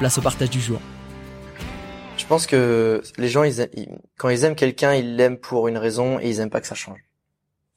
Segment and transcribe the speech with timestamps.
[0.00, 0.80] place au partage du jour.
[2.16, 3.68] Je pense que les gens, ils,
[4.16, 6.74] quand ils aiment quelqu'un, ils l'aiment pour une raison et ils aiment pas que ça
[6.74, 7.04] change.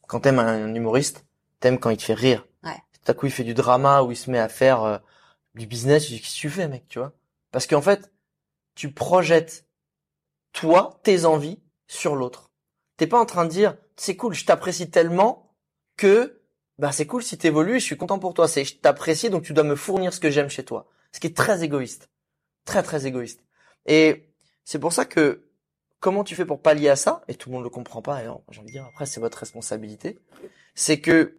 [0.08, 1.26] Quand t'aimes un, humoriste,
[1.60, 2.48] t'aimes quand il te fait rire.
[2.64, 2.78] Ouais.
[2.94, 4.98] Tout à coup, il fait du drama ou il se met à faire euh,
[5.56, 6.06] du business.
[6.06, 7.12] Tu dis, qu'est-ce que tu fais, mec, tu vois?
[7.52, 8.10] Parce qu'en fait,
[8.74, 9.66] tu projettes
[10.54, 12.52] toi, tes envies sur l'autre.
[12.96, 15.54] T'es pas en train de dire, c'est cool, je t'apprécie tellement
[15.98, 16.40] que
[16.80, 18.48] bah c'est cool si t'évolues et je suis content pour toi.
[18.48, 20.88] C'est je t'apprécie donc tu dois me fournir ce que j'aime chez toi.
[21.12, 22.10] Ce qui est très égoïste.
[22.66, 23.42] Très très égoïste.
[23.86, 24.30] Et
[24.64, 25.50] c'est pour ça que
[26.00, 28.22] comment tu fais pour pallier à ça Et tout le monde le comprend pas.
[28.22, 30.20] Et j'ai envie de dire après c'est votre responsabilité.
[30.76, 31.38] C'est que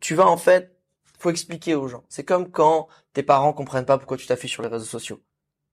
[0.00, 0.76] tu vas en fait,
[1.18, 2.04] faut expliquer aux gens.
[2.08, 5.20] C'est comme quand tes parents comprennent pas pourquoi tu t'affiches sur les réseaux sociaux.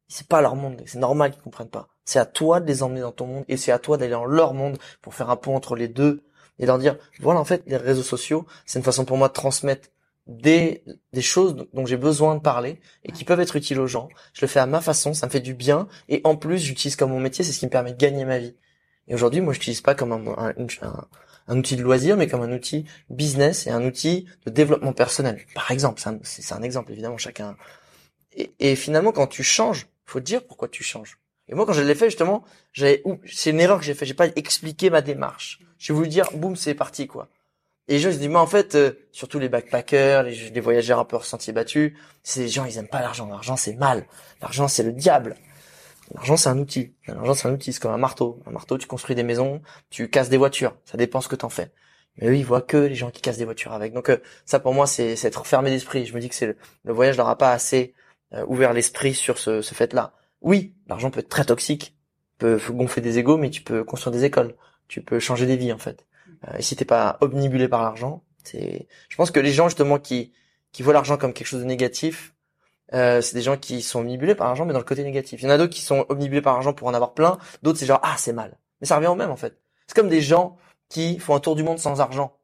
[0.07, 1.87] C'est pas leur monde, c'est normal qu'ils comprennent pas.
[2.05, 4.25] C'est à toi de les emmener dans ton monde et c'est à toi d'aller dans
[4.25, 6.23] leur monde pour faire un pont entre les deux
[6.59, 9.33] et leur dire voilà en fait les réseaux sociaux c'est une façon pour moi de
[9.33, 9.89] transmettre
[10.27, 14.09] des, des choses dont j'ai besoin de parler et qui peuvent être utiles aux gens.
[14.33, 16.95] Je le fais à ma façon, ça me fait du bien et en plus j'utilise
[16.95, 18.55] comme mon métier, c'est ce qui me permet de gagner ma vie.
[19.07, 21.07] Et aujourd'hui, moi, je n'utilise pas comme un, un,
[21.47, 25.45] un, outil de loisir, mais comme un outil business et un outil de développement personnel.
[25.53, 27.55] Par exemple, c'est un, exemple évidemment chacun.
[28.33, 31.19] Et, et, finalement, quand tu changes, faut te dire pourquoi tu changes.
[31.47, 34.05] Et moi, quand je l'ai fait justement, j'avais, c'est une erreur que j'ai fait.
[34.05, 35.59] J'ai pas expliqué ma démarche.
[35.77, 37.29] J'ai voulu dire, boum, c'est parti quoi.
[37.87, 41.05] Et les gens ils se mais en fait euh, surtout les backpackers, les, voyageurs un
[41.05, 43.27] peu sentiers battus, c'est les gens ils aiment pas l'argent.
[43.27, 44.07] L'argent c'est mal.
[44.41, 45.35] L'argent c'est le diable.
[46.13, 46.95] L'argent c'est un outil.
[47.07, 48.41] L'argent c'est un outil, c'est comme un marteau.
[48.47, 50.75] Un marteau tu construis des maisons, tu casses des voitures.
[50.85, 51.71] Ça dépend ce que t'en fais.
[52.17, 53.93] Mais eux ils voient que les gens qui cassent des voitures avec.
[53.93, 56.07] Donc euh, ça pour moi c'est être fermé d'esprit.
[56.07, 57.93] Je me dis que c'est le, voyage leur a pas assez
[58.33, 60.13] euh, ouvert l'esprit sur ce, ce fait-là.
[60.41, 61.95] Oui, l'argent peut être très toxique,
[62.39, 64.55] peut gonfler des égaux, mais tu peux construire des écoles,
[64.87, 66.05] tu peux changer des vies en fait.
[66.47, 68.87] Euh, si t'es pas omnibulé par l'argent, c'est.
[69.09, 70.33] Je pense que les gens justement qui
[70.71, 72.35] qui voient l'argent comme quelque chose de négatif,
[72.93, 75.41] euh, c'est des gens qui sont omnibulés par l'argent, mais dans le côté négatif.
[75.41, 77.37] Il y en a d'autres qui sont omnibulés par l'argent pour en avoir plein.
[77.63, 78.57] D'autres c'est genre ah c'est mal.
[78.81, 79.57] Mais ça revient au même en fait.
[79.87, 80.57] C'est comme des gens
[80.89, 82.37] qui font un tour du monde sans argent.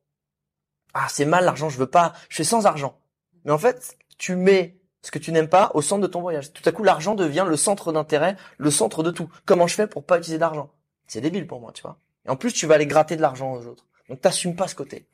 [0.93, 2.97] Ah c'est mal l'argent, je veux pas, je fais sans argent.
[3.45, 6.53] Mais en fait, tu mets ce que tu n'aimes pas au centre de ton voyage.
[6.53, 9.29] Tout à coup, l'argent devient le centre d'intérêt, le centre de tout.
[9.45, 10.71] Comment je fais pour pas utiliser d'argent?
[11.07, 11.97] C'est débile pour moi, tu vois.
[12.25, 13.85] Et en plus, tu vas aller gratter de l'argent aux autres.
[14.11, 15.07] Donc, t'assumes pas ce côté.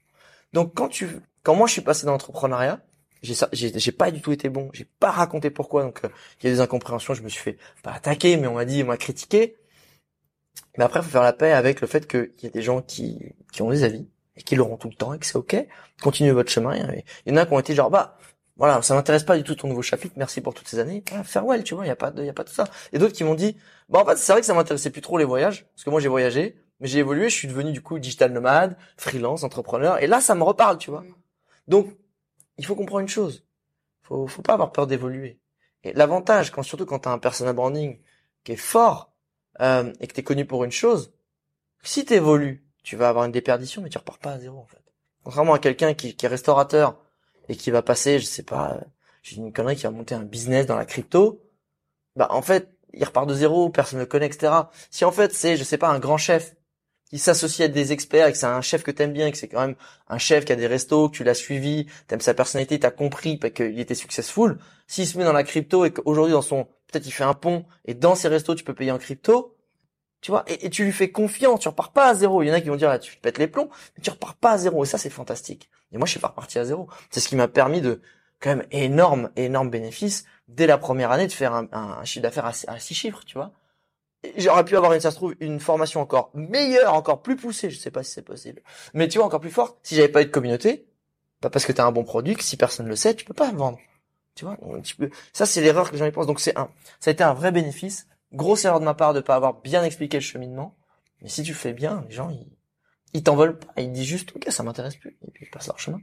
[0.54, 1.08] Donc, quand tu,
[1.44, 2.82] quand moi je suis passé dans l'entrepreneuriat,
[3.22, 4.72] j'ai pas du tout été bon.
[4.74, 5.84] J'ai pas raconté pourquoi.
[5.84, 6.10] Donc, euh,
[6.42, 7.14] il y a des incompréhensions.
[7.14, 9.56] Je me suis fait pas attaquer, mais on m'a dit, on m'a critiqué.
[10.80, 13.36] Mais après, faut faire la paix avec le fait qu'il y a des gens qui,
[13.52, 15.56] qui ont des avis et qui l'auront tout le temps et que c'est ok.
[16.02, 16.76] Continuez votre chemin.
[16.76, 18.18] il y en a qui ont été genre, bah,
[18.56, 20.16] voilà, ça m'intéresse pas du tout ton nouveau chapitre.
[20.18, 21.04] Merci pour toutes ces années.
[21.12, 22.66] Ah, farewell, tu vois, il y a pas de, y a pas de ça.
[22.92, 23.56] Et d'autres qui m'ont dit,
[23.90, 26.00] bah en fait, c'est vrai que ça m'intéressait plus trop les voyages parce que moi
[26.00, 30.08] j'ai voyagé, mais j'ai évolué, je suis devenu du coup digital nomade, freelance, entrepreneur et
[30.08, 31.04] là ça me reparle, tu vois.
[31.68, 31.96] Donc,
[32.58, 33.46] il faut comprendre une chose.
[34.02, 35.40] Faut faut pas avoir peur d'évoluer.
[35.84, 38.00] Et l'avantage quand surtout quand tu as un personal branding
[38.44, 39.14] qui est fort
[39.62, 41.14] euh, et que tu es connu pour une chose,
[41.84, 44.68] si tu évolues, tu vas avoir une déperdition mais tu repars pas à zéro en
[44.68, 44.84] fait.
[45.24, 46.98] Contrairement à quelqu'un qui, qui est restaurateur
[47.50, 48.80] et qui va passer, je sais pas,
[49.22, 51.42] j'ai une connerie qui va monter un business dans la crypto,
[52.16, 54.54] bah en fait, il repart de zéro, personne ne le connaît, etc.
[54.90, 56.56] Si en fait c'est, je sais pas, un grand chef
[57.10, 59.48] qui s'associe à des experts et que c'est un chef que t'aimes bien, que c'est
[59.48, 59.76] quand même
[60.10, 63.40] un chef qui a des restos, que tu l'as suivi, t'aimes sa personnalité, t'as compris
[63.40, 64.58] qu'il était successful,
[64.88, 67.66] s'il se met dans la crypto et qu'aujourd'hui dans son, peut-être il fait un pont
[67.86, 69.58] et dans ses restos tu peux payer en crypto,
[70.22, 72.42] tu vois, et, tu lui fais confiance, tu repars pas à zéro.
[72.42, 74.36] Il y en a qui vont dire, là, tu pètes les plombs, mais tu repars
[74.36, 74.84] pas à zéro.
[74.84, 75.70] Et ça, c'est fantastique.
[75.92, 76.90] Et moi, je suis pas reparti à zéro.
[77.12, 78.02] C'est ce qui m'a permis de,
[78.40, 82.80] quand même, énorme, énorme bénéfice, dès la première année, de faire un, chiffre d'affaires à,
[82.80, 83.52] six chiffres, tu vois.
[84.38, 87.78] J'aurais pu avoir, une, ça se trouve, une formation encore meilleure, encore plus poussée, je
[87.78, 88.62] sais pas si c'est possible.
[88.94, 90.88] Mais tu vois, encore plus forte, si j'avais pas eu de communauté,
[91.42, 93.34] pas parce que tu as un bon produit que si personne le sait, tu peux
[93.34, 93.80] pas le vendre.
[94.36, 94.58] Tu vois,
[95.34, 96.28] ça c'est l'erreur que les gens y pensent.
[96.28, 96.70] Donc c'est un,
[97.00, 98.08] ça a été un vrai bénéfice.
[98.34, 100.76] Grosse erreur de ma part de pas avoir bien expliqué le cheminement.
[101.22, 102.46] Mais si tu fais bien, les gens ils,
[103.14, 103.82] ils t'en veulent pas.
[103.82, 106.00] Ils disent juste ok ça m'intéresse plus et puis ils passent leur chemin.